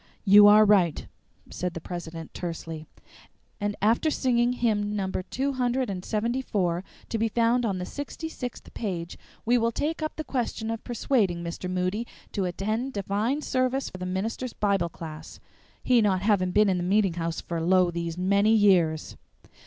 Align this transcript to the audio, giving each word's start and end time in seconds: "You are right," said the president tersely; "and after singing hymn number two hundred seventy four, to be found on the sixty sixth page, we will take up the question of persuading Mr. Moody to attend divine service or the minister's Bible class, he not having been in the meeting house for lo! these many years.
"You 0.25 0.47
are 0.47 0.65
right," 0.65 1.05
said 1.51 1.75
the 1.75 1.79
president 1.79 2.33
tersely; 2.33 2.87
"and 3.59 3.75
after 3.83 4.09
singing 4.09 4.53
hymn 4.53 4.95
number 4.95 5.21
two 5.21 5.53
hundred 5.53 6.03
seventy 6.05 6.41
four, 6.41 6.83
to 7.09 7.19
be 7.19 7.27
found 7.27 7.67
on 7.67 7.77
the 7.77 7.85
sixty 7.85 8.27
sixth 8.27 8.73
page, 8.73 9.15
we 9.45 9.59
will 9.59 9.71
take 9.71 10.01
up 10.01 10.15
the 10.15 10.23
question 10.23 10.71
of 10.71 10.83
persuading 10.83 11.43
Mr. 11.43 11.69
Moody 11.69 12.07
to 12.31 12.45
attend 12.45 12.93
divine 12.93 13.43
service 13.43 13.91
or 13.93 13.99
the 13.99 14.07
minister's 14.07 14.53
Bible 14.53 14.89
class, 14.89 15.39
he 15.83 16.01
not 16.01 16.23
having 16.23 16.49
been 16.49 16.67
in 16.67 16.77
the 16.79 16.83
meeting 16.83 17.13
house 17.13 17.39
for 17.39 17.61
lo! 17.61 17.91
these 17.91 18.17
many 18.17 18.55
years. 18.55 19.15